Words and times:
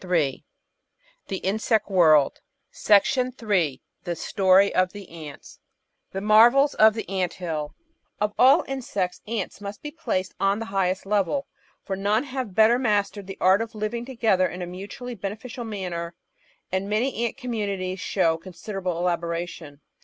516 0.01 0.43
The 1.27 1.39
Outline 1.47 1.53
of 2.25 2.31
Science§ 2.71 3.07
3 3.37 3.81
THE 4.03 4.15
STORY 4.15 4.73
OF 4.73 4.95
ANTS 4.95 5.59
The 6.11 6.21
Marvels 6.21 6.73
of 6.73 6.95
the 6.95 7.07
Ant 7.07 7.33
hill 7.33 7.75
Of 8.19 8.33
all 8.39 8.63
insects, 8.67 9.21
Ants 9.27 9.61
must 9.61 9.83
be 9.83 9.91
placed 9.91 10.33
on 10.39 10.57
the 10.57 10.65
highest 10.73 11.05
level, 11.05 11.45
for 11.83 11.95
none 11.95 12.23
have 12.23 12.55
better 12.55 12.79
mastered 12.79 13.27
the 13.27 13.37
art 13.39 13.61
of 13.61 13.75
living 13.75 14.03
together 14.03 14.47
in 14.47 14.63
a 14.63 14.65
mutually 14.65 15.13
beneficial 15.13 15.65
manner, 15.65 16.15
and 16.71 16.89
many 16.89 17.23
ant 17.23 17.37
commimities 17.37 17.99
show 17.99 18.37
considerable 18.37 18.97
elaboration. 18.97 19.81